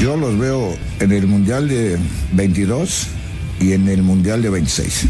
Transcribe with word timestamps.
Yo 0.00 0.16
los 0.16 0.38
veo 0.38 0.74
en 0.98 1.12
el 1.12 1.26
Mundial 1.26 1.68
de 1.68 1.98
22 2.32 3.06
y 3.60 3.72
en 3.72 3.86
el 3.86 4.02
Mundial 4.02 4.40
de 4.40 4.48
26. 4.48 5.08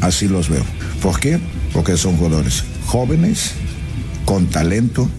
Así 0.00 0.28
los 0.28 0.48
veo. 0.48 0.64
¿Por 1.02 1.20
qué? 1.20 1.38
Porque 1.74 1.98
son 1.98 2.16
jugadores 2.16 2.64
jóvenes, 2.86 3.52
con 4.24 4.46
talento, 4.46 5.10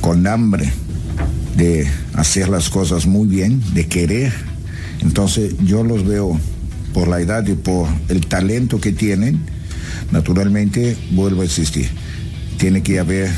con 0.00 0.26
hambre 0.26 0.72
de 1.54 1.86
hacer 2.14 2.48
las 2.48 2.70
cosas 2.70 3.04
muy 3.04 3.28
bien, 3.28 3.62
de 3.74 3.88
querer. 3.88 4.32
Entonces 5.02 5.54
yo 5.62 5.84
los 5.84 6.06
veo 6.06 6.40
por 6.94 7.08
la 7.08 7.20
edad 7.20 7.46
y 7.46 7.56
por 7.56 7.86
el 8.08 8.26
talento 8.26 8.80
que 8.80 8.92
tienen, 8.92 9.38
naturalmente 10.12 10.96
vuelvo 11.10 11.42
a 11.42 11.44
existir. 11.44 11.90
Tiene 12.56 12.82
que 12.82 13.00
haber, 13.00 13.30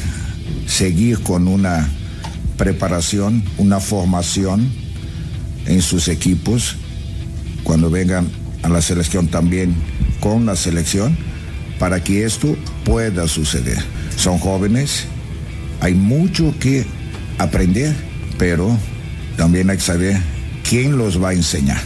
seguir 0.69 1.19
con 1.25 1.49
una 1.49 1.89
preparación, 2.57 3.43
una 3.59 3.81
formación 3.81 4.87
en 5.69 5.83
sus 5.83 6.09
equipos, 6.09 6.77
cuando 7.63 7.91
vengan 7.91 8.29
a 8.63 8.69
la 8.69 8.83
selección 8.83 9.29
también 9.29 9.75
con 10.21 10.47
la 10.47 10.57
selección, 10.57 11.17
para 11.79 12.03
que 12.03 12.25
esto 12.25 12.57
pueda 12.85 13.29
suceder. 13.29 13.79
Son 14.17 14.39
jóvenes, 14.39 15.07
hay 15.81 15.95
mucho 15.95 16.53
que 16.59 16.85
aprender, 17.39 17.95
pero 18.37 18.77
también 19.37 19.71
hay 19.71 19.77
que 19.77 19.83
saber 19.83 20.17
quién 20.69 20.99
los 20.99 21.23
va 21.23 21.29
a 21.29 21.35
enseñar. 21.35 21.81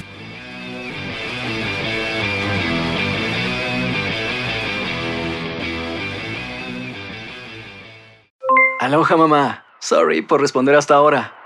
Aloha 8.80 9.16
mamá. 9.16 9.64
Sorry 9.80 10.22
por 10.22 10.40
responder 10.40 10.74
hasta 10.74 10.94
ahora. 10.94 11.41